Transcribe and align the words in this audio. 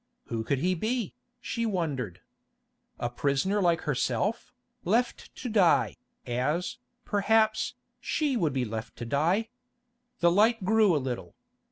Who 0.29 0.43
could 0.43 0.57
he 0.57 0.73
be, 0.73 1.13
she 1.39 1.63
wondered? 1.63 2.21
A 2.99 3.07
prisoner 3.07 3.61
like 3.61 3.81
herself, 3.81 4.51
left 4.83 5.35
to 5.35 5.47
die, 5.47 5.97
as, 6.25 6.79
perhaps, 7.05 7.75
she 7.99 8.35
would 8.35 8.49
be 8.51 8.65
left 8.65 8.95
to 8.95 9.05
die? 9.05 9.49
The 10.19 10.31
light 10.31 10.65
grew 10.65 10.95
a 10.95 10.97
little. 10.97 11.35